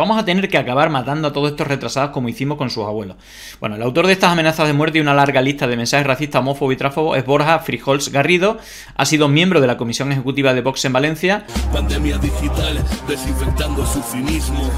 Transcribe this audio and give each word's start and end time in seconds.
Vamos 0.00 0.18
a 0.18 0.24
tener 0.24 0.48
que 0.48 0.56
acabar 0.56 0.88
matando 0.88 1.28
a 1.28 1.32
todos 1.34 1.50
estos 1.50 1.66
retrasados 1.66 2.08
como 2.12 2.30
hicimos 2.30 2.56
con 2.56 2.70
sus 2.70 2.86
abuelos. 2.86 3.18
Bueno, 3.60 3.76
el 3.76 3.82
autor 3.82 4.06
de 4.06 4.14
estas 4.14 4.32
amenazas 4.32 4.66
de 4.66 4.72
muerte 4.72 4.96
y 4.96 5.02
una 5.02 5.12
larga 5.12 5.42
lista 5.42 5.66
de 5.66 5.76
mensajes 5.76 6.06
racistas, 6.06 6.40
homófobos 6.40 6.72
y 6.72 6.78
tráfobos 6.78 7.18
es 7.18 7.26
Borja 7.26 7.58
Frijols 7.58 8.10
Garrido. 8.10 8.56
Ha 8.96 9.04
sido 9.04 9.28
miembro 9.28 9.60
de 9.60 9.66
la 9.66 9.76
Comisión 9.76 10.10
Ejecutiva 10.10 10.54
de 10.54 10.62
Vox 10.62 10.86
en 10.86 10.94
Valencia. 10.94 11.44
Pandemia 11.70 12.16
digital, 12.16 12.82
desinfectando 13.06 13.84
su 13.84 14.00
cinismo. 14.00 14.70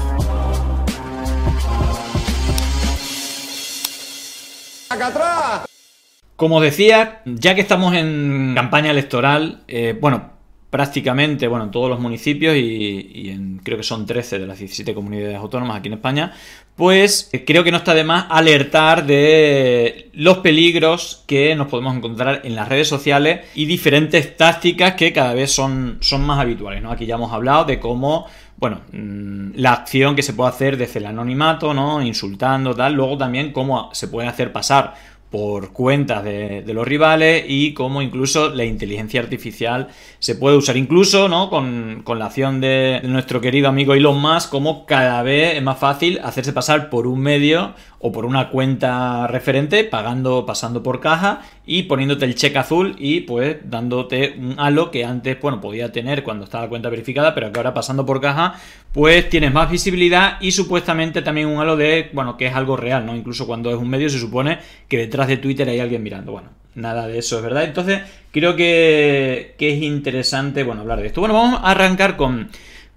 Como 6.35 6.59
decía, 6.59 7.21
ya 7.23 7.55
que 7.55 7.61
estamos 7.61 7.95
en 7.95 8.51
campaña 8.55 8.91
electoral, 8.91 9.63
eh, 9.69 9.97
bueno, 10.01 10.32
prácticamente, 10.73 11.47
bueno, 11.47 11.65
en 11.65 11.69
todos 11.69 11.87
los 11.87 11.99
municipios 11.99 12.55
y, 12.55 13.29
en, 13.29 13.59
creo 13.63 13.77
que 13.77 13.83
son 13.83 14.07
13 14.07 14.39
de 14.39 14.47
las 14.47 14.57
17 14.57 14.95
comunidades 14.95 15.37
autónomas 15.37 15.77
aquí 15.77 15.87
en 15.87 15.93
España, 15.93 16.33
pues 16.75 17.29
eh, 17.31 17.45
creo 17.45 17.63
que 17.63 17.69
no 17.69 17.77
está 17.77 17.93
de 17.93 18.03
más 18.03 18.25
alertar 18.27 19.05
de 19.05 20.09
los 20.13 20.39
peligros 20.39 21.25
que 21.27 21.55
nos 21.55 21.67
podemos 21.67 21.95
encontrar 21.95 22.41
en 22.43 22.55
las 22.55 22.69
redes 22.69 22.87
sociales 22.87 23.41
y 23.53 23.65
diferentes 23.65 24.35
tácticas 24.35 24.95
que 24.95 25.13
cada 25.13 25.35
vez 25.35 25.51
son, 25.51 25.99
son 26.01 26.25
más 26.25 26.39
habituales, 26.39 26.81
¿no? 26.81 26.89
Aquí 26.89 27.05
ya 27.05 27.15
hemos 27.15 27.31
hablado 27.31 27.65
de 27.65 27.79
cómo 27.79 28.25
bueno, 28.57 28.81
mm, 28.93 29.51
la 29.55 29.73
acción 29.73 30.15
que 30.15 30.23
se 30.23 30.33
puede 30.33 30.49
hacer 30.49 30.77
desde 30.77 30.97
el 30.97 31.05
anonimato, 31.05 31.71
¿no? 31.75 32.01
Insultando, 32.01 32.73
tal. 32.73 32.93
Luego 32.93 33.15
también 33.15 33.51
cómo 33.51 33.91
se 33.93 34.07
puede 34.07 34.27
hacer 34.27 34.51
pasar 34.51 34.95
por 35.33 35.73
cuentas 35.73 36.23
de, 36.23 36.63
los 36.75 36.87
rivales 36.87 37.45
y 37.47 37.73
cómo 37.73 38.03
incluso 38.03 38.49
la 38.49 38.65
inteligencia 38.65 39.19
artificial 39.19 39.87
se 40.19 40.35
puede 40.35 40.57
usar 40.57 40.77
incluso 40.77 41.27
¿no? 41.27 41.49
con, 41.49 42.03
la 42.05 42.27
acción 42.27 42.61
de, 42.61 43.01
nuestro 43.05 43.41
querido 43.41 43.67
amigo 43.67 43.95
Elon 43.95 44.21
Musk 44.21 44.51
como 44.51 44.85
cada 44.85 45.23
vez 45.23 45.55
es 45.55 45.63
más 45.63 45.79
fácil 45.79 46.19
hacerse 46.23 46.53
pasar 46.53 46.91
por 46.91 47.07
un 47.07 47.19
medio 47.19 47.73
o 48.05 48.11
por 48.11 48.25
una 48.25 48.49
cuenta 48.49 49.25
referente 49.27 49.83
pagando 49.83 50.45
pasando 50.45 50.83
por 50.83 50.99
caja 50.99 51.41
y 51.65 51.83
poniéndote 51.83 52.25
el 52.25 52.35
cheque 52.35 52.59
azul 52.59 52.95
y 52.99 53.21
pues 53.21 53.57
dándote 53.63 54.35
un 54.37 54.55
halo 54.59 54.91
que 54.91 55.05
antes 55.05 55.39
bueno 55.41 55.59
podía 55.59 55.91
tener 55.91 56.23
cuando 56.23 56.43
estaba 56.45 56.65
la 56.65 56.69
cuenta 56.69 56.89
verificada 56.89 57.33
pero 57.33 57.51
que 57.51 57.59
ahora 57.59 57.73
pasando 57.73 58.05
por 58.05 58.21
caja 58.21 58.55
pues 58.91 59.29
tienes 59.29 59.51
más 59.51 59.71
visibilidad 59.71 60.37
y 60.41 60.51
supuestamente 60.51 61.21
también 61.21 61.47
un 61.47 61.59
halo 61.59 61.75
de 61.75 62.11
bueno 62.13 62.37
que 62.37 62.47
es 62.47 62.55
algo 62.55 62.77
real 62.77 63.05
no 63.05 63.15
incluso 63.15 63.47
cuando 63.47 63.71
es 63.71 63.77
un 63.77 63.89
medio 63.89 64.09
se 64.09 64.19
supone 64.19 64.59
que 64.87 64.97
detrás 64.97 65.27
de 65.27 65.37
Twitter 65.37 65.67
hay 65.69 65.79
alguien 65.79 66.03
mirando. 66.03 66.31
Bueno, 66.31 66.49
nada 66.75 67.07
de 67.07 67.17
eso 67.19 67.37
es 67.37 67.43
verdad. 67.43 67.63
Entonces, 67.63 68.01
creo 68.31 68.55
que, 68.55 69.55
es 69.57 69.81
interesante, 69.81 70.63
bueno, 70.63 70.81
hablar 70.81 70.99
de 70.99 71.07
esto. 71.07 71.21
Bueno, 71.21 71.35
vamos 71.35 71.59
a 71.63 71.71
arrancar 71.71 72.17
con, 72.17 72.49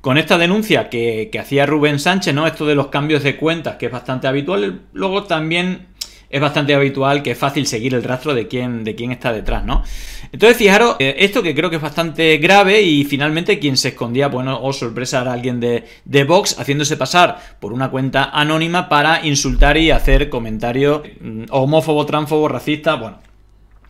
con 0.06 0.18
esta 0.18 0.38
denuncia 0.38 0.88
que, 0.88 1.28
hacía 1.36 1.66
Rubén 1.66 1.98
Sánchez, 1.98 2.32
¿no? 2.32 2.46
Esto 2.46 2.64
de 2.64 2.76
los 2.76 2.86
cambios 2.86 3.24
de 3.24 3.34
cuentas, 3.34 3.74
que 3.74 3.86
es 3.86 3.92
bastante 3.92 4.28
habitual. 4.28 4.82
Luego 4.92 5.24
también 5.24 5.88
es 6.30 6.40
bastante 6.40 6.76
habitual 6.76 7.24
que 7.24 7.32
es 7.32 7.38
fácil 7.38 7.66
seguir 7.66 7.92
el 7.92 8.04
rastro 8.04 8.32
de 8.32 8.46
quién, 8.46 8.84
de 8.84 8.94
está 9.10 9.32
detrás, 9.32 9.64
¿no? 9.64 9.82
Entonces, 10.30 10.58
fijaros, 10.58 10.94
eh, 11.00 11.16
esto 11.18 11.42
que 11.42 11.56
creo 11.56 11.70
que 11.70 11.76
es 11.76 11.82
bastante 11.82 12.36
grave 12.36 12.82
y 12.82 13.02
finalmente 13.04 13.58
quien 13.58 13.76
se 13.76 13.88
escondía, 13.88 14.28
bueno, 14.28 14.62
o 14.62 14.72
sorpresa, 14.72 15.22
era 15.22 15.32
alguien 15.32 15.58
de, 15.58 15.82
de 16.04 16.22
Vox 16.22 16.56
haciéndose 16.56 16.96
pasar 16.96 17.40
por 17.58 17.72
una 17.72 17.90
cuenta 17.90 18.30
anónima 18.32 18.88
para 18.88 19.26
insultar 19.26 19.76
y 19.76 19.90
hacer 19.90 20.28
comentarios 20.28 21.02
mm, 21.20 21.46
homófobo, 21.50 22.06
transfobo, 22.06 22.46
racista, 22.46 22.94
bueno, 22.94 23.18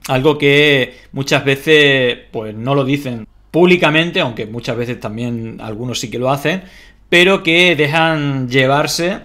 algo 0.08 0.38
que 0.38 0.96
muchas 1.12 1.44
veces 1.44 2.20
pues 2.32 2.54
no 2.54 2.74
lo 2.74 2.86
dicen 2.86 3.26
públicamente, 3.56 4.20
aunque 4.20 4.44
muchas 4.44 4.76
veces 4.76 5.00
también 5.00 5.56
algunos 5.62 5.98
sí 5.98 6.10
que 6.10 6.18
lo 6.18 6.30
hacen, 6.30 6.64
pero 7.08 7.42
que 7.42 7.74
dejan 7.74 8.50
llevarse, 8.50 9.20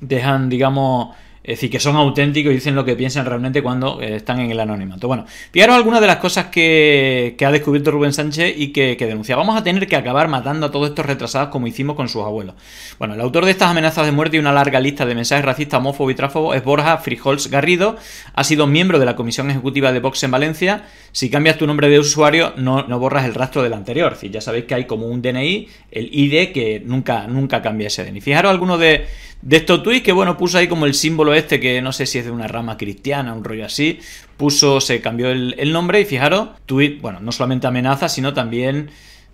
dejan, 0.00 0.48
digamos, 0.48 1.14
es 1.44 1.56
decir, 1.56 1.70
que 1.70 1.80
son 1.80 1.96
auténticos 1.96 2.52
y 2.52 2.54
dicen 2.54 2.76
lo 2.76 2.84
que 2.84 2.94
piensan 2.94 3.26
realmente 3.26 3.62
cuando 3.62 4.00
eh, 4.00 4.16
están 4.16 4.38
en 4.38 4.52
el 4.52 4.60
anonimato. 4.60 5.08
Bueno, 5.08 5.26
fijaros 5.50 5.74
algunas 5.74 6.00
de 6.00 6.06
las 6.06 6.18
cosas 6.18 6.46
que, 6.46 7.36
ha 7.44 7.50
descubierto 7.50 7.90
Rubén 7.90 8.12
Sánchez 8.12 8.54
y 8.56 8.68
que, 8.68 8.96
denuncia. 8.96 9.34
Vamos 9.34 9.56
a 9.56 9.64
tener 9.64 9.88
que 9.88 9.96
acabar 9.96 10.28
matando 10.28 10.66
a 10.66 10.70
todos 10.70 10.88
estos 10.90 11.04
retrasados 11.04 11.48
como 11.48 11.66
hicimos 11.66 11.96
con 11.96 12.08
sus 12.08 12.22
abuelos. 12.22 12.54
Bueno, 12.98 13.14
el 13.14 13.20
autor 13.20 13.44
de 13.44 13.50
estas 13.50 13.70
amenazas 13.70 14.06
de 14.06 14.12
muerte 14.12 14.36
y 14.36 14.40
una 14.40 14.52
larga 14.52 14.78
lista 14.78 15.04
de 15.04 15.16
mensajes 15.16 15.44
racistas, 15.44 15.80
homófobos 15.80 16.12
y 16.12 16.14
tráfobos 16.14 16.56
es 16.56 16.62
Borja 16.62 16.96
Frijols 16.98 17.50
Garrido. 17.50 17.96
Ha 18.34 18.44
sido 18.44 18.68
miembro 18.68 19.00
de 19.00 19.06
la 19.06 19.16
Comisión 19.16 19.50
Ejecutiva 19.50 19.90
de 19.90 19.98
Vox 19.98 20.22
en 20.22 20.30
Valencia. 20.30 20.84
Si 21.10 21.28
cambias 21.28 21.58
tu 21.58 21.66
nombre 21.66 21.88
de 21.88 21.98
usuario, 21.98 22.52
no, 22.56 22.84
no 22.84 23.00
borras 23.00 23.24
el 23.24 23.34
rastro 23.34 23.64
del 23.64 23.72
anterior. 23.72 24.12
Es 24.12 24.18
decir, 24.18 24.30
ya 24.30 24.40
sabéis 24.40 24.66
que 24.66 24.76
hay 24.76 24.84
como 24.84 25.08
un 25.08 25.20
DNI, 25.20 25.68
el 25.90 26.08
ID, 26.12 26.52
que 26.52 26.80
nunca, 26.84 27.26
nunca 27.26 27.60
cambia 27.60 27.88
ese 27.88 28.04
DNI. 28.04 28.20
Fijaros 28.20 28.50
algunos 28.52 28.78
de 28.78 29.06
de 29.42 29.56
estos 29.56 29.82
tweets 29.82 30.04
que, 30.04 30.12
bueno, 30.12 30.36
puso 30.36 30.56
ahí 30.56 30.68
como 30.68 30.86
el 30.86 30.94
símbolo 30.94 31.34
este, 31.34 31.58
que 31.58 31.82
no 31.82 31.92
sé 31.92 32.06
si 32.06 32.18
es 32.18 32.24
de 32.24 32.30
una 32.30 32.46
rama 32.46 32.76
cristiana, 32.76 33.34
un 33.34 33.44
rollo 33.44 33.66
así. 33.66 33.98
Puso, 34.36 34.80
se 34.80 35.00
cambió 35.00 35.30
el, 35.30 35.72
nombre 35.72 36.00
y 36.00 36.04
fijaros, 36.04 36.50
tweet, 36.64 36.98
bueno, 37.00 37.20
no 37.20 37.32
solamente 37.32 37.66
amenaza, 37.66 38.08
sino 38.08 38.32
también, 38.32 38.90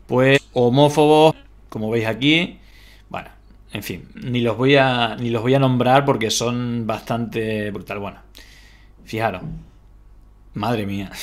pues, 0.07 0.41
homófobos, 0.55 1.37
como 1.69 1.91
veis 1.91 2.07
aquí. 2.07 2.59
Bueno, 3.11 3.29
en 3.73 3.83
fin, 3.83 4.09
ni 4.15 4.41
los 4.41 4.57
voy 4.57 4.77
a, 4.77 5.17
ni 5.17 5.31
los 5.31 5.43
voy 5.43 5.55
a 5.55 5.59
nombrar 5.59 6.05
porque 6.05 6.31
son 6.31 6.87
bastante 6.87 7.71
brutal. 7.71 7.99
Bueno, 7.99 8.19
fijaros. 9.05 9.43
Madre 10.55 10.87
mía. 10.87 11.11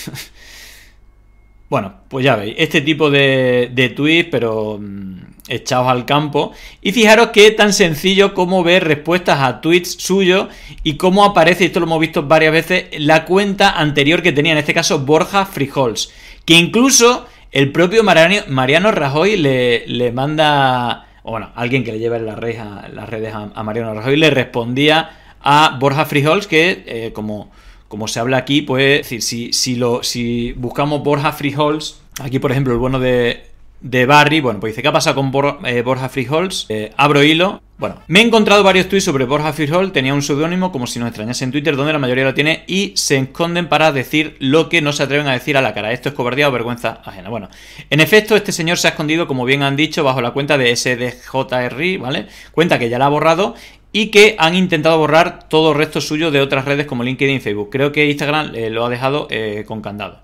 Bueno, 1.70 1.94
pues 2.08 2.24
ya 2.24 2.36
veis, 2.36 2.56
este 2.58 2.82
tipo 2.82 3.10
de, 3.10 3.72
de 3.74 3.90
tweets, 3.90 4.30
pero 4.30 4.78
mm, 4.80 5.16
echados 5.48 5.88
al 5.88 6.06
campo. 6.06 6.52
Y 6.82 6.92
fijaros 6.92 7.30
que 7.30 7.52
tan 7.52 7.74
sencillo 7.74 8.34
como 8.34 8.64
ver 8.64 8.84
respuestas 8.84 9.40
a 9.42 9.62
tweets 9.62 9.96
suyos 10.00 10.48
y 10.84 10.96
cómo 10.96 11.24
aparece, 11.26 11.66
esto 11.66 11.80
lo 11.80 11.86
hemos 11.86 12.00
visto 12.00 12.24
varias 12.24 12.52
veces, 12.52 12.86
la 13.00 13.26
cuenta 13.26 13.72
anterior 13.72 14.22
que 14.22 14.32
tenía, 14.32 14.54
en 14.54 14.58
este 14.60 14.74
caso 14.74 15.00
Borja 15.00 15.46
Frijols. 15.46 16.12
Que 16.46 16.56
incluso 16.56 17.26
el 17.52 17.72
propio 17.72 18.04
Mariano, 18.04 18.92
Rajoy 18.92 19.38
le, 19.38 19.88
le 19.88 20.12
manda, 20.12 21.08
o 21.24 21.32
bueno, 21.32 21.52
alguien 21.56 21.84
que 21.84 21.92
le 21.92 22.00
lleva 22.00 22.20
las 22.20 22.38
redes 22.38 22.60
a, 22.60 22.90
las 22.90 23.10
redes 23.10 23.34
a, 23.34 23.64
Mariano 23.64 23.94
Rajoy 23.94 24.18
le 24.18 24.30
respondía 24.30 25.10
a 25.42 25.78
Borja 25.80 26.06
Frijols 26.06 26.48
que, 26.48 26.84
eh, 26.86 27.12
como 27.14 27.52
como 27.88 28.08
se 28.08 28.20
habla 28.20 28.38
aquí, 28.38 28.62
pues 28.62 29.10
decir, 29.10 29.54
si, 29.54 29.76
lo, 29.76 30.04
si 30.04 30.54
buscamos 30.54 31.04
Borja 31.04 31.32
Freeholds, 31.32 32.02
aquí 32.20 32.40
por 32.40 32.52
ejemplo 32.52 32.74
el 32.74 32.80
bueno 32.80 33.00
de, 33.00 33.44
de 33.82 34.06
Barry, 34.06 34.42
bueno, 34.42 34.60
pues 34.60 34.74
dice, 34.74 34.82
¿qué 34.82 34.88
ha 34.88 34.94
pasado 34.94 35.16
con 35.16 35.32
eh, 35.66 35.82
Borja 35.82 36.10
Freeholds? 36.10 36.66
Eh, 36.70 36.92
abro 36.98 37.24
hilo. 37.24 37.62
Bueno, 37.78 38.02
me 38.08 38.22
he 38.22 38.24
encontrado 38.24 38.64
varios 38.64 38.88
tweets 38.88 39.04
sobre 39.04 39.26
Borja 39.26 39.52
Freehold, 39.52 39.92
tenía 39.92 40.14
un 40.14 40.22
seudónimo 40.22 40.72
como 40.72 40.88
si 40.88 40.98
nos 40.98 41.10
extrañase 41.10 41.44
en 41.44 41.52
Twitter, 41.52 41.76
donde 41.76 41.92
la 41.92 42.00
mayoría 42.00 42.24
lo 42.24 42.34
tiene, 42.34 42.64
y 42.68 42.94
se 42.96 43.18
esconden 43.18 43.68
para 43.68 43.92
decir 43.92 44.38
lo 44.40 44.70
que 44.70 44.82
no 44.82 44.94
se 44.94 45.04
atreven 45.04 45.28
a 45.28 45.34
decir 45.34 45.58
a 45.58 45.62
la 45.62 45.74
cara. 45.74 45.92
Esto 45.92 46.08
es 46.08 46.16
cobardía 46.16 46.48
o 46.48 46.54
vergüenza 46.54 47.02
ajena. 47.04 47.30
Bueno, 47.30 47.50
en 47.90 48.00
efecto, 48.00 48.38
este 48.38 48.54
señor 48.54 48.78
se 48.78 48.88
ha 48.88 48.92
escondido, 48.92 49.28
como 49.28 49.44
bien 49.44 49.62
han 49.62 49.76
dicho, 49.76 50.06
bajo 50.06 50.22
la 50.22 50.32
cuenta 50.32 50.58
de 50.58 50.74
SDJRI, 50.74 51.98
¿vale? 51.98 52.28
Cuenta 52.54 52.80
que 52.80 52.88
ya 52.88 52.98
la 52.98 53.08
ha 53.08 53.10
borrado 53.10 53.56
y 53.96 54.08
que 54.08 54.36
han 54.38 54.56
intentado 54.56 54.98
borrar 54.98 55.48
todo 55.48 55.72
el 55.72 55.78
resto 55.78 56.02
suyo 56.02 56.30
de 56.30 56.42
otras 56.42 56.66
redes 56.66 56.86
como 56.86 57.02
LinkedIn 57.02 57.38
y 57.38 57.40
Facebook. 57.40 57.70
Creo 57.72 57.94
que 57.94 58.06
Instagram 58.06 58.54
eh, 58.54 58.70
lo 58.70 58.84
ha 58.86 58.90
dejado 58.90 59.30
eh, 59.32 59.64
con 59.66 59.82
candado. 59.82 60.20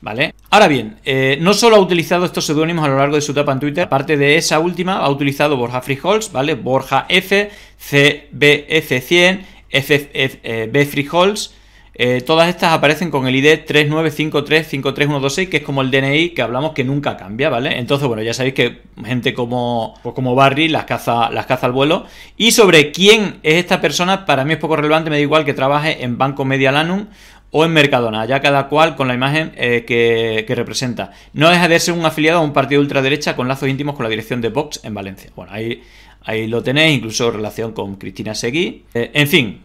¿Vale? 0.00 0.34
Ahora 0.50 0.66
bien, 0.66 0.96
eh, 1.04 1.38
no 1.40 1.54
solo 1.54 1.76
ha 1.76 1.78
utilizado 1.78 2.24
estos 2.24 2.44
seudónimos 2.44 2.84
a 2.84 2.88
lo 2.88 2.98
largo 2.98 3.14
de 3.14 3.20
su 3.20 3.30
etapa 3.30 3.52
en 3.52 3.60
Twitter, 3.60 3.84
aparte 3.84 4.16
de 4.16 4.34
esa 4.34 4.58
última, 4.58 4.96
ha 4.96 5.08
utilizado 5.08 5.56
Borja 5.56 5.80
Freeholds, 5.80 6.32
¿vale? 6.32 6.56
Borja 6.56 7.06
F, 7.08 7.50
CBF100, 7.88 9.44
FB 9.70 10.84
Freeholds, 10.84 11.54
eh, 11.96 12.22
todas 12.22 12.48
estas 12.48 12.72
aparecen 12.72 13.10
con 13.10 13.28
el 13.28 13.36
ID 13.36 13.64
395353126, 13.66 15.48
que 15.48 15.58
es 15.58 15.62
como 15.62 15.80
el 15.80 15.92
DNI 15.92 16.30
que 16.30 16.42
hablamos 16.42 16.72
que 16.72 16.82
nunca 16.82 17.16
cambia, 17.16 17.50
¿vale? 17.50 17.78
Entonces, 17.78 18.08
bueno, 18.08 18.22
ya 18.22 18.34
sabéis 18.34 18.54
que 18.54 18.82
gente 19.04 19.32
como, 19.32 19.94
pues 20.02 20.14
como 20.14 20.34
Barry 20.34 20.68
las 20.68 20.84
caza, 20.84 21.30
las 21.30 21.46
caza 21.46 21.66
al 21.66 21.72
vuelo. 21.72 22.06
Y 22.36 22.50
sobre 22.50 22.90
quién 22.90 23.38
es 23.42 23.54
esta 23.56 23.80
persona, 23.80 24.26
para 24.26 24.44
mí 24.44 24.54
es 24.54 24.58
poco 24.58 24.74
relevante, 24.76 25.08
me 25.08 25.16
da 25.16 25.22
igual 25.22 25.44
que 25.44 25.54
trabaje 25.54 26.02
en 26.02 26.18
Banco 26.18 26.44
Media 26.44 26.72
Lanum 26.72 27.06
o 27.52 27.64
en 27.64 27.72
Mercadona, 27.72 28.26
ya 28.26 28.40
cada 28.40 28.66
cual 28.66 28.96
con 28.96 29.06
la 29.06 29.14
imagen 29.14 29.52
eh, 29.54 29.84
que, 29.86 30.54
representa. 30.56 31.12
No 31.32 31.48
deja 31.50 31.68
de 31.68 31.78
ser 31.78 31.94
un 31.94 32.04
afiliado 32.04 32.40
a 32.40 32.42
un 32.42 32.52
partido 32.52 32.80
de 32.80 32.86
ultraderecha 32.86 33.36
con 33.36 33.46
lazos 33.46 33.68
íntimos 33.68 33.94
con 33.94 34.02
la 34.02 34.10
dirección 34.10 34.40
de 34.40 34.48
Vox 34.48 34.80
en 34.82 34.94
Valencia. 34.94 35.30
Bueno, 35.36 35.52
ahí 35.52 35.80
ahí 36.24 36.46
lo 36.48 36.62
tenéis, 36.62 36.96
incluso 36.96 37.30
relación 37.30 37.72
con 37.72 37.94
Cristina 37.96 38.34
Seguí. 38.34 38.84
Eh, 38.94 39.10
en 39.14 39.28
fin, 39.28 39.60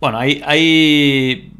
bueno, 0.00 0.18
hay, 0.18 0.42
hay 0.44 1.52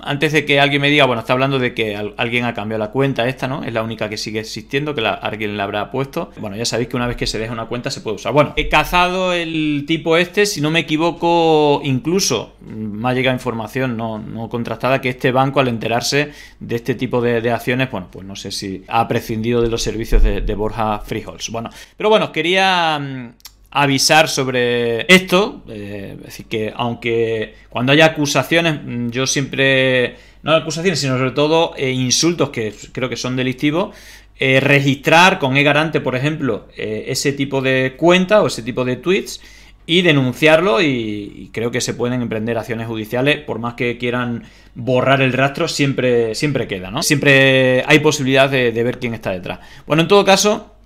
antes 0.00 0.32
de 0.32 0.44
que 0.44 0.60
alguien 0.60 0.80
me 0.80 0.90
diga, 0.90 1.04
bueno, 1.06 1.20
está 1.20 1.32
hablando 1.32 1.58
de 1.58 1.74
que 1.74 1.96
alguien 2.16 2.44
ha 2.44 2.54
cambiado 2.54 2.78
la 2.78 2.90
cuenta 2.90 3.28
esta, 3.28 3.48
¿no? 3.48 3.64
Es 3.64 3.72
la 3.72 3.82
única 3.82 4.08
que 4.08 4.16
sigue 4.16 4.40
existiendo, 4.40 4.94
que 4.94 5.06
alguien 5.06 5.56
la 5.56 5.64
habrá 5.64 5.90
puesto. 5.90 6.30
Bueno, 6.38 6.56
ya 6.56 6.64
sabéis 6.64 6.88
que 6.88 6.96
una 6.96 7.06
vez 7.06 7.16
que 7.16 7.26
se 7.26 7.38
deja 7.38 7.52
una 7.52 7.66
cuenta 7.66 7.90
se 7.90 8.00
puede 8.00 8.16
usar. 8.16 8.32
Bueno, 8.32 8.52
he 8.56 8.68
cazado 8.68 9.32
el 9.32 9.84
tipo 9.86 10.16
este, 10.16 10.46
si 10.46 10.60
no 10.60 10.70
me 10.70 10.80
equivoco, 10.80 11.80
incluso 11.84 12.54
me 12.60 13.08
ha 13.08 13.14
llegado 13.14 13.34
información 13.34 13.96
no, 13.96 14.48
contrastada 14.50 15.00
que 15.00 15.10
este 15.10 15.32
banco 15.32 15.60
al 15.60 15.68
enterarse 15.68 16.32
de 16.60 16.76
este 16.76 16.94
tipo 16.94 17.20
de, 17.20 17.50
acciones, 17.50 17.90
bueno, 17.90 18.08
pues 18.10 18.26
no 18.26 18.36
sé 18.36 18.50
si 18.50 18.84
ha 18.88 19.06
prescindido 19.08 19.62
de 19.62 19.68
los 19.68 19.82
servicios 19.82 20.22
de, 20.22 20.54
Borja 20.54 21.00
Frijols. 21.00 21.50
Bueno, 21.50 21.70
pero 21.96 22.08
bueno, 22.08 22.32
quería 22.32 22.98
mm, 22.98 23.32
avisar 23.70 24.28
sobre 24.28 25.12
esto. 25.12 25.62
Eh, 25.68 26.14
es 26.18 26.24
decir, 26.24 26.46
que 26.46 26.72
aunque 26.74 27.54
cuando 27.68 27.92
haya 27.92 28.06
acusaciones, 28.06 28.80
mm, 28.84 29.10
yo 29.10 29.26
siempre. 29.26 30.16
No 30.42 30.52
acusaciones, 30.52 31.00
sino 31.00 31.18
sobre 31.18 31.32
todo 31.32 31.74
eh, 31.76 31.90
insultos 31.90 32.50
que 32.50 32.72
creo 32.92 33.08
que 33.08 33.16
son 33.16 33.36
delictivos. 33.36 33.94
Eh, 34.40 34.60
registrar 34.60 35.40
con 35.40 35.56
e-garante, 35.56 36.00
por 36.00 36.14
ejemplo, 36.14 36.68
ese 36.76 37.32
tipo 37.32 37.60
de 37.60 37.94
cuenta 37.96 38.40
o 38.40 38.46
ese 38.46 38.62
tipo 38.62 38.84
de 38.84 38.94
tweets 38.94 39.40
y 39.84 40.02
denunciarlo 40.02 40.80
y, 40.80 41.50
creo 41.52 41.72
que 41.72 41.80
se 41.80 41.92
pueden 41.92 42.22
emprender 42.22 42.56
acciones 42.56 42.86
judiciales 42.86 43.38
por 43.38 43.58
más 43.58 43.74
que 43.74 43.98
quieran 43.98 44.44
borrar 44.76 45.22
el 45.22 45.32
rastro 45.32 45.66
siempre 45.66 46.36
siempre 46.36 46.68
queda 46.68 46.90
no 46.90 47.02
siempre 47.02 47.82
hay 47.86 47.98
posibilidad 47.98 48.48
de 48.48 48.70
ver 48.70 49.00
quién 49.00 49.14
está 49.14 49.30
detrás 49.30 49.60
bueno 49.86 50.02
en 50.02 50.08
todo 50.08 50.24
caso 50.24 50.77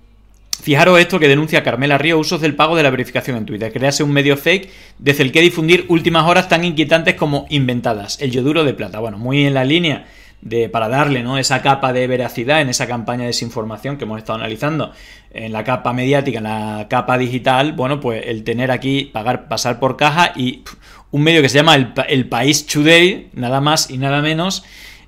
Fijaros 0.61 0.99
esto 0.99 1.19
que 1.19 1.27
denuncia 1.27 1.63
Carmela 1.63 1.97
Río, 1.97 2.19
usos 2.19 2.39
del 2.39 2.55
pago 2.55 2.75
de 2.75 2.83
la 2.83 2.89
verificación 2.89 3.37
en 3.37 3.45
Twitter. 3.45 3.71
Crearse 3.73 4.03
un 4.03 4.11
medio 4.11 4.37
fake 4.37 4.69
desde 4.97 5.23
el 5.23 5.31
que 5.31 5.41
difundir 5.41 5.85
últimas 5.89 6.25
horas 6.25 6.47
tan 6.47 6.63
inquietantes 6.63 7.15
como 7.15 7.45
inventadas. 7.49 8.21
El 8.21 8.31
yoduro 8.31 8.63
de 8.63 8.73
plata. 8.73 8.99
Bueno, 8.99 9.17
muy 9.17 9.45
en 9.45 9.53
la 9.53 9.65
línea 9.65 10.05
de, 10.43 10.69
para 10.69 10.89
darle 10.89 11.23
¿no? 11.23 11.37
esa 11.37 11.61
capa 11.61 11.93
de 11.93 12.05
veracidad 12.07 12.61
en 12.61 12.69
esa 12.69 12.87
campaña 12.87 13.21
de 13.21 13.27
desinformación 13.27 13.97
que 13.97 14.03
hemos 14.03 14.19
estado 14.19 14.39
analizando 14.39 14.91
en 15.31 15.53
la 15.53 15.63
capa 15.63 15.93
mediática, 15.93 16.37
en 16.37 16.43
la 16.43 16.87
capa 16.89 17.17
digital, 17.17 17.73
bueno, 17.73 17.99
pues 17.99 18.23
el 18.25 18.43
tener 18.43 18.69
aquí, 18.69 19.09
pagar, 19.11 19.47
pasar 19.47 19.79
por 19.79 19.97
caja 19.97 20.33
y 20.35 20.63
un 21.11 21.23
medio 21.23 21.41
que 21.41 21.49
se 21.49 21.57
llama 21.57 21.75
el, 21.75 21.93
el 22.07 22.27
País 22.27 22.67
Today, 22.67 23.29
nada 23.33 23.61
más 23.61 23.89
y 23.89 23.97
nada 23.97 24.21
menos, 24.21 24.63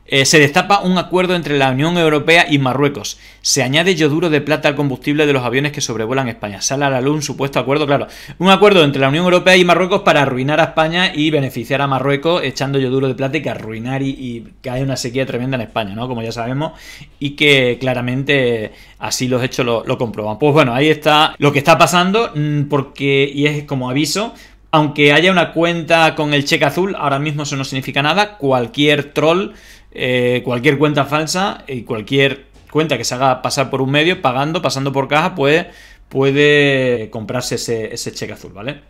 eh, 0.08 0.26
se 0.26 0.40
destapa 0.40 0.82
un 0.82 1.00
acuerdo 1.00 1.36
entre 1.36 1.58
la 1.58 1.72
Unión 1.72 1.98
Europea 1.98 2.46
y 2.48 2.60
Marruecos. 2.60 3.18
Se 3.42 3.64
añade 3.64 3.96
yoduro 3.96 4.30
de 4.30 4.40
plata 4.40 4.68
al 4.68 4.76
combustible 4.76 5.26
de 5.26 5.34
los 5.34 5.44
aviones 5.44 5.72
que 5.72 5.82
sobrevuelan 5.82 6.28
España. 6.28 6.62
Sale 6.62 6.86
a 6.86 6.92
la 6.92 7.02
luz 7.02 7.16
un 7.16 7.22
supuesto 7.24 7.60
acuerdo, 7.60 7.88
claro. 7.88 8.08
Un 8.38 8.50
acuerdo 8.50 8.84
entre 8.84 9.02
la 9.02 9.10
Unión 9.10 9.26
Europea 9.26 9.58
y 9.58 9.66
Marruecos 9.66 10.02
para 10.02 10.22
arruinar 10.22 10.60
a 10.60 10.66
España 10.66 11.12
y 11.14 11.32
beneficiar 11.32 11.82
a 11.82 11.88
Marruecos 11.88 12.44
echando 12.44 12.78
yoduro 12.78 13.08
de 13.08 13.16
plata 13.16 13.38
y 13.38 13.42
que 13.42 13.50
arruinar 13.50 14.04
y, 14.04 14.54
que 14.62 14.70
hay 14.70 14.84
una 14.84 14.96
sequía 14.96 15.26
tremenda 15.26 15.56
en 15.56 15.62
España, 15.62 15.96
¿no? 15.96 16.08
Como 16.08 16.22
ya 16.22 16.32
sabemos. 16.32 16.74
Y 17.20 17.32
que 17.32 17.78
claramente 17.80 18.74
así 19.00 19.28
los 19.28 19.44
hechos 19.44 19.66
lo, 19.66 19.84
lo 19.86 19.98
comprueban. 19.98 20.38
Pues 20.38 20.54
bueno, 20.54 20.74
ahí 20.76 20.90
está 20.90 21.34
lo 21.40 21.52
que 21.52 21.60
está 21.60 21.80
pasando. 21.80 22.32
Mm, 22.36 22.64
porque, 22.66 23.32
y 23.34 23.48
es 23.48 23.64
como 23.64 23.90
aviso, 23.90 24.36
aunque 24.76 25.14
haya 25.14 25.32
una 25.32 25.54
cuenta 25.54 26.16
con 26.16 26.34
el 26.34 26.44
cheque 26.44 26.66
azul, 26.66 26.96
ahora 26.98 27.18
mismo 27.18 27.44
eso 27.44 27.56
no 27.56 27.64
significa 27.64 28.02
nada. 28.02 28.38
Cualquier 28.38 29.14
troll 29.14 29.54
eh, 29.98 30.42
cualquier 30.44 30.78
cuenta 30.78 31.06
falsa 31.06 31.64
y 31.66 31.84
cualquier 31.84 32.48
cuenta 32.70 32.98
que 32.98 33.06
se 33.06 33.16
haga 33.16 33.42
pasar 33.42 33.70
por 33.70 33.82
un 33.82 33.90
medio, 33.90 34.22
pagando, 34.22 34.62
pasando 34.62 34.92
por 34.92 35.08
caja, 35.08 35.34
pues 35.34 35.66
puede 36.10 37.10
comprarse 37.10 37.56
ese, 37.56 37.94
ese 37.94 38.12
cheque 38.12 38.34
azul, 38.34 38.52
¿vale? 38.52 38.82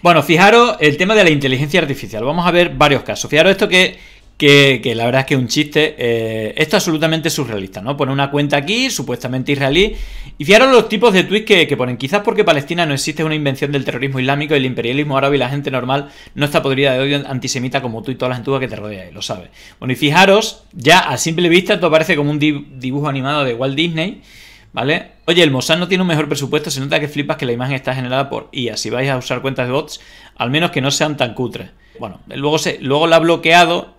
Bueno, 0.00 0.22
fijaros 0.22 0.76
el 0.78 0.96
tema 0.96 1.16
de 1.16 1.24
la 1.24 1.30
inteligencia 1.30 1.80
artificial. 1.80 2.24
Vamos 2.24 2.46
a 2.46 2.52
ver 2.52 2.70
varios 2.76 3.02
casos. 3.02 3.28
Fijaros 3.28 3.50
esto 3.50 3.68
que 3.68 3.98
que, 4.36 4.94
la 4.96 5.04
verdad 5.04 5.20
es 5.20 5.26
que 5.26 5.34
es 5.34 5.40
un 5.40 5.48
chiste. 5.48 5.94
Eh, 5.96 6.54
esto 6.56 6.76
es 6.76 6.82
absolutamente 6.82 7.30
surrealista, 7.30 7.80
¿no? 7.80 7.96
Pone 7.96 8.12
una 8.12 8.30
cuenta 8.30 8.56
aquí, 8.56 8.90
supuestamente 8.90 9.52
israelí. 9.52 9.94
Y 10.38 10.44
fijaros 10.44 10.72
los 10.72 10.88
tipos 10.88 11.12
de 11.12 11.24
tweets 11.24 11.46
que, 11.46 11.76
ponen. 11.76 11.96
Quizás 11.96 12.22
porque 12.22 12.42
Palestina 12.42 12.84
no 12.84 12.94
existe 12.94 13.22
una 13.22 13.34
invención 13.34 13.70
del 13.70 13.84
terrorismo 13.84 14.18
islámico, 14.18 14.54
el 14.54 14.64
imperialismo 14.64 15.16
árabe 15.16 15.36
y 15.36 15.38
la 15.38 15.48
gente 15.48 15.70
normal 15.70 16.08
no 16.34 16.44
está 16.44 16.62
podrida 16.62 16.94
de 16.94 17.00
odio 17.00 17.28
antisemita 17.28 17.80
como 17.80 18.02
tú 18.02 18.10
y 18.10 18.16
toda 18.16 18.30
la 18.30 18.34
gente 18.36 18.50
que 18.58 18.68
te 18.68 18.76
rodea, 18.76 19.08
y 19.08 19.12
lo 19.12 19.22
sabes. 19.22 19.50
Bueno, 19.78 19.92
y 19.92 19.96
fijaros, 19.96 20.64
ya 20.72 20.98
a 21.00 21.16
simple 21.18 21.48
vista 21.48 21.74
esto 21.74 21.90
parece 21.90 22.16
como 22.16 22.30
un 22.30 22.38
dibujo 22.38 23.08
animado 23.08 23.44
de 23.44 23.54
Walt 23.54 23.76
Disney. 23.76 24.22
¿Vale? 24.72 25.12
Oye, 25.26 25.42
el 25.42 25.50
Mossad 25.50 25.76
no 25.76 25.86
tiene 25.86 26.00
un 26.00 26.08
mejor 26.08 26.28
presupuesto, 26.28 26.70
se 26.70 26.80
nota 26.80 26.98
que 26.98 27.06
flipas 27.06 27.36
que 27.36 27.44
la 27.44 27.52
imagen 27.52 27.74
está 27.74 27.94
generada 27.94 28.30
por 28.30 28.48
IA. 28.52 28.78
Si 28.78 28.88
vais 28.88 29.10
a 29.10 29.18
usar 29.18 29.42
cuentas 29.42 29.66
de 29.66 29.72
bots, 29.72 30.00
al 30.36 30.50
menos 30.50 30.70
que 30.70 30.80
no 30.80 30.90
sean 30.90 31.18
tan 31.18 31.34
cutres. 31.34 31.70
Bueno, 31.98 32.20
luego, 32.28 32.58
se, 32.58 32.78
luego 32.80 33.06
la 33.06 33.16
ha 33.16 33.18
bloqueado 33.18 33.91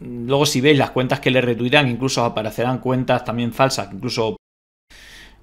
Luego 0.00 0.46
si 0.46 0.60
veis 0.60 0.78
las 0.78 0.90
cuentas 0.90 1.20
que 1.20 1.30
le 1.30 1.40
retuitan, 1.40 1.88
incluso 1.88 2.24
aparecerán 2.24 2.78
cuentas 2.78 3.24
también 3.24 3.52
falsas, 3.52 3.88
incluso... 3.92 4.36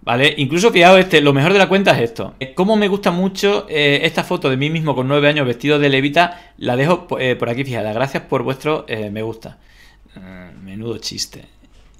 ¿Vale? 0.01 0.33
Incluso 0.37 0.71
fijaos, 0.71 0.99
este, 0.99 1.19
lo 1.19 1.33
mejor 1.33 1.51
de 1.51 1.59
la 1.59 1.67
cuenta 1.67 1.91
es 1.91 2.01
esto. 2.01 2.35
Como 2.55 2.77
me 2.77 2.87
gusta 2.87 3.11
mucho 3.11 3.65
eh, 3.69 3.99
esta 4.03 4.23
foto 4.23 4.49
de 4.49 4.55
mí 4.55 4.69
mismo 4.69 4.95
con 4.95 5.07
9 5.07 5.27
años 5.27 5.45
vestido 5.45 5.79
de 5.79 5.89
levita, 5.89 6.53
la 6.57 6.77
dejo 6.77 7.07
eh, 7.19 7.35
por 7.35 7.49
aquí 7.49 7.65
fijada. 7.65 7.91
Gracias 7.91 8.23
por 8.23 8.43
vuestro 8.43 8.85
eh, 8.87 9.09
me 9.09 9.21
gusta. 9.21 9.57
menudo 10.63 10.97
chiste. 10.99 11.43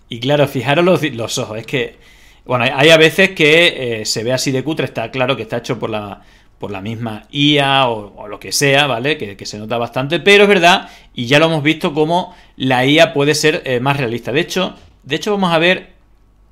Y 0.07 0.21
claro, 0.21 0.47
fijaros 0.47 0.85
los, 0.85 1.03
los, 1.03 1.37
ojos. 1.37 1.57
Es 1.57 1.65
que, 1.65 1.97
bueno, 2.45 2.63
hay 2.63 2.89
a 2.89 2.97
veces 2.97 3.31
que 3.31 4.03
se 4.05 4.23
ve 4.23 4.31
así 4.31 4.51
de 4.51 4.63
cutre, 4.63 4.85
está 4.85 5.11
claro 5.11 5.35
que 5.35 5.41
está 5.41 5.57
hecho 5.57 5.77
por 5.77 5.89
la, 5.89 6.21
por 6.59 6.71
la 6.71 6.81
misma 6.81 7.27
IA 7.31 7.87
o, 7.87 8.27
lo 8.27 8.39
que 8.39 8.51
sea, 8.51 8.87
¿vale? 8.87 9.17
Que, 9.17 9.45
se 9.45 9.57
nota 9.57 9.77
bastante, 9.77 10.19
pero 10.19 10.43
es 10.43 10.49
verdad, 10.49 10.89
y 11.13 11.25
ya 11.25 11.39
lo 11.39 11.45
hemos 11.45 11.63
visto 11.63 11.93
como 11.93 12.35
la 12.55 12.85
IA 12.85 13.13
puede 13.13 13.35
ser 13.35 13.61
eh, 13.65 13.79
más 13.79 13.97
realista. 13.97 14.31
De 14.31 14.41
hecho, 14.41 14.75
de 15.03 15.15
hecho 15.15 15.31
vamos 15.31 15.53
a 15.53 15.59
ver 15.59 15.93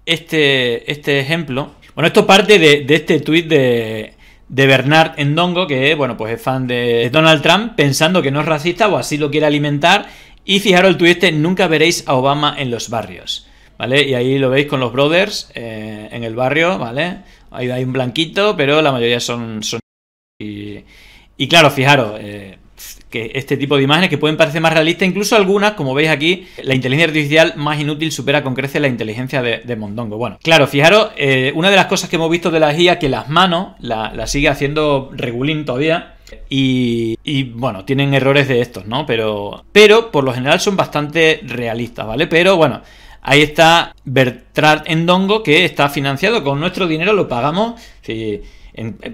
este, 0.06 0.92
este 0.92 1.20
ejemplo. 1.20 1.72
Bueno, 1.96 2.08
esto 2.08 2.28
parte 2.28 2.60
de, 2.60 2.86
este 2.88 3.20
tuit 3.20 3.48
de, 3.48 4.14
de 4.48 4.68
Bernard 4.68 5.14
Endongo, 5.18 5.66
que 5.66 5.96
bueno, 5.96 6.18
pues 6.18 6.34
es 6.34 6.42
fan 6.42 6.68
de 6.68 7.10
Donald 7.12 7.42
Trump, 7.42 7.76
pensando 7.76 8.22
que 8.22 8.32
no 8.32 8.42
es 8.42 8.46
racista 8.46 8.88
o 8.88 8.98
así 8.98 9.18
lo 9.18 9.32
quiere 9.32 9.48
alimentar. 9.48 10.08
Y 10.44 10.60
fijaros 10.60 10.92
el 10.92 10.98
tuit 10.98 11.24
este, 11.24 11.32
nunca 11.32 11.68
veréis 11.68 12.08
a 12.08 12.14
Obama 12.14 12.56
en 12.58 12.70
los 12.70 12.90
barrios. 12.90 13.48
¿Vale? 13.78 14.04
Y 14.04 14.14
ahí 14.14 14.38
lo 14.40 14.50
veis 14.50 14.68
con 14.68 14.80
los 14.80 14.94
brothers 14.94 15.52
eh, 15.54 16.08
en 16.10 16.24
el 16.24 16.34
barrio, 16.34 16.78
¿vale? 16.78 17.18
Ahí 17.52 17.70
hay 17.70 17.84
un 17.84 17.92
blanquito, 17.92 18.56
pero 18.56 18.82
la 18.82 18.94
mayoría 18.94 19.20
son 19.20 19.62
y, 20.38 21.48
claro, 21.48 21.72
fijaros, 21.72 22.20
eh, 22.20 22.58
que 23.10 23.32
este 23.36 23.56
tipo 23.56 23.78
de 23.78 23.84
imágenes 23.84 24.10
que 24.10 24.18
pueden 24.18 24.36
parecer 24.36 24.60
más 24.60 24.74
realistas, 24.74 25.08
incluso 25.08 25.38
algunas, 25.38 25.74
como 25.74 25.94
veis 25.94 26.10
aquí, 26.10 26.46
la 26.62 26.76
inteligencia 26.76 27.08
artificial 27.08 27.54
más 27.56 27.80
inútil 27.80 28.12
supera 28.12 28.44
con 28.44 28.54
creces 28.54 28.82
la 28.82 28.90
inteligencia 28.90 29.42
de, 29.42 29.76
Mondongo. 29.78 30.18
Bueno, 30.18 30.38
claro, 30.44 30.68
fijaros, 30.68 31.12
eh, 31.16 31.54
una 31.56 31.70
de 31.70 31.78
las 31.78 31.86
cosas 31.86 32.10
que 32.10 32.18
hemos 32.18 32.30
visto 32.30 32.52
de 32.52 32.60
la 32.60 32.74
guía 32.74 33.00
que 33.00 33.08
las 33.08 33.30
manos 33.30 33.76
la, 33.80 34.28
sigue 34.28 34.50
haciendo 34.50 35.10
regulín 35.14 35.64
todavía. 35.64 36.16
Y, 36.50 37.18
y, 37.24 37.44
bueno, 37.44 37.86
tienen 37.86 38.14
errores 38.14 38.48
de 38.48 38.60
estos, 38.60 38.88
¿no? 38.88 39.06
Pero, 39.06 39.64
pero 39.72 40.12
por 40.12 40.24
lo 40.24 40.34
general 40.34 40.60
son 40.60 40.76
bastante 40.76 41.40
realistas, 41.44 42.08
¿vale? 42.08 42.28
Pero 42.28 42.58
bueno, 42.58 42.82
ahí 43.22 43.42
está 43.42 43.94
Bertrand 44.04 44.84
Endongo 44.88 45.44
que 45.44 45.64
está 45.64 45.88
financiado 45.88 46.44
con 46.44 46.60
nuestro 46.60 46.88
dinero, 46.88 47.14
lo 47.14 47.30
pagamos 47.30 47.80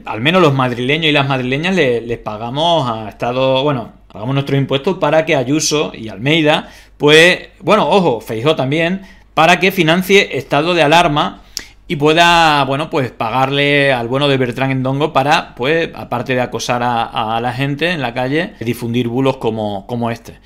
al 0.05 0.21
menos 0.21 0.41
los 0.41 0.53
madrileños 0.53 1.07
y 1.07 1.11
las 1.11 1.27
madrileñas 1.27 1.75
les 1.75 2.17
pagamos 2.17 2.89
a 2.89 3.09
Estado, 3.09 3.63
bueno, 3.63 3.93
pagamos 4.11 4.33
nuestros 4.33 4.57
impuestos 4.57 4.97
para 4.97 5.25
que 5.25 5.35
Ayuso 5.35 5.91
y 5.93 6.09
Almeida, 6.09 6.69
pues, 6.97 7.49
bueno, 7.61 7.87
ojo, 7.89 8.21
Feijó 8.21 8.55
también, 8.55 9.01
para 9.33 9.59
que 9.59 9.71
financie 9.71 10.37
estado 10.37 10.73
de 10.73 10.83
alarma 10.83 11.41
y 11.87 11.95
pueda, 11.95 12.63
bueno, 12.65 12.89
pues 12.89 13.11
pagarle 13.11 13.91
al 13.91 14.07
bueno 14.07 14.27
de 14.27 14.37
Bertrán 14.37 14.71
Endongo 14.71 15.13
para, 15.13 15.55
pues, 15.55 15.89
aparte 15.93 16.35
de 16.35 16.41
acosar 16.41 16.81
a, 16.83 17.39
la 17.41 17.53
gente 17.53 17.91
en 17.91 18.01
la 18.01 18.13
calle, 18.13 18.53
difundir 18.59 19.07
bulos 19.07 19.37
como, 19.37 19.85
como 19.87 20.09
este. 20.09 20.39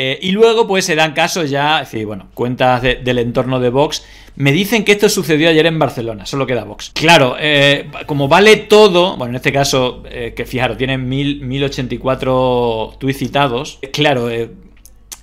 Eh, 0.00 0.16
y 0.22 0.30
luego, 0.30 0.68
pues 0.68 0.84
se 0.84 0.94
dan 0.94 1.12
casos 1.12 1.50
ya, 1.50 1.80
es 1.80 1.90
decir, 1.90 2.06
bueno, 2.06 2.28
cuentas 2.32 2.82
del 2.82 3.18
entorno 3.18 3.58
de 3.58 3.68
Vox. 3.68 4.04
Me 4.36 4.52
dicen 4.52 4.84
que 4.84 4.92
esto 4.92 5.08
sucedió 5.08 5.48
ayer 5.48 5.66
en 5.66 5.76
Barcelona, 5.76 6.24
solo 6.24 6.46
queda 6.46 6.62
Vox. 6.62 6.92
Claro, 6.94 7.34
eh, 7.36 7.90
como 8.06 8.28
vale 8.28 8.54
todo, 8.58 9.16
bueno, 9.16 9.32
en 9.32 9.36
este 9.36 9.52
caso, 9.52 10.04
eh, 10.08 10.34
que 10.36 10.44
fijaros, 10.44 10.78
tienen 10.78 11.08
1084 11.08 12.94
tweets 13.00 13.18
citados, 13.18 13.80
claro, 13.92 14.30
es 14.30 14.50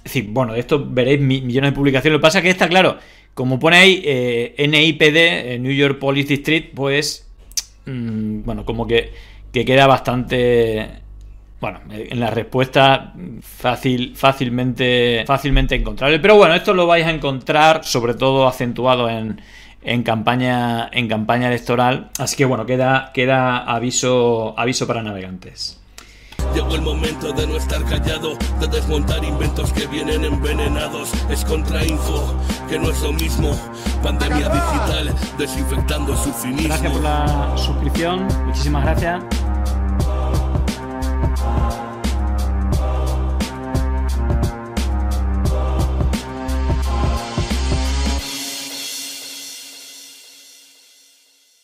decir, 0.03 0.25
bueno, 0.27 0.51
de 0.51 0.59
esto 0.59 0.85
veréis 0.85 1.21
millones 1.21 1.71
de 1.71 1.75
publicaciones. 1.75 2.11
Lo 2.11 2.19
que 2.19 2.23
pasa 2.23 2.39
es 2.39 2.43
que 2.43 2.49
esta, 2.49 2.67
claro, 2.67 2.97
como 3.33 3.57
pone 3.59 3.77
ahí 3.77 4.53
NIPD, 4.57 5.57
New 5.57 5.71
York 5.71 5.99
Police 5.99 6.27
District, 6.27 6.75
pues, 6.75 7.29
mm, 7.85 8.43
bueno, 8.43 8.65
como 8.65 8.85
que, 8.85 9.13
que 9.53 9.63
queda 9.63 9.87
bastante 9.87 11.04
bueno, 11.61 11.79
en 11.89 12.19
la 12.19 12.29
respuesta 12.29 13.13
fácil, 13.41 14.15
fácilmente, 14.15 15.23
fácilmente 15.25 15.75
encontrable. 15.75 16.19
Pero 16.19 16.35
bueno, 16.35 16.53
esto 16.53 16.73
lo 16.73 16.85
vais 16.85 17.05
a 17.05 17.11
encontrar 17.11 17.83
sobre 17.85 18.13
todo 18.13 18.47
acentuado 18.47 19.09
en, 19.09 19.41
en 19.81 20.03
campaña, 20.03 20.89
en 20.91 21.07
campaña 21.07 21.47
electoral. 21.47 22.09
Así 22.19 22.35
que 22.35 22.45
bueno, 22.45 22.65
queda, 22.65 23.11
queda 23.13 23.57
aviso, 23.59 24.53
aviso 24.57 24.85
para 24.85 25.01
navegantes. 25.01 25.81
Llegó 26.53 26.75
el 26.75 26.81
momento 26.81 27.33
de 27.33 27.47
no 27.47 27.57
estar 27.57 27.83
callado, 27.85 28.37
de 28.59 28.67
desmontar 28.67 29.23
inventos 29.23 29.71
que 29.73 29.87
vienen 29.87 30.23
envenenados. 30.23 31.11
Es 31.29 31.43
contrainfo, 31.43 32.35
que 32.69 32.77
no 32.77 32.91
es 32.91 33.01
lo 33.01 33.13
mismo. 33.13 33.51
Pandemia 34.03 34.49
digital, 34.49 35.15
desinfectando 35.37 36.15
su 36.15 36.31
finismo. 36.33 36.67
Gracias 36.67 36.93
por 36.93 37.01
la 37.01 37.53
suscripción, 37.57 38.27
muchísimas 38.45 38.83
gracias. 38.83 39.44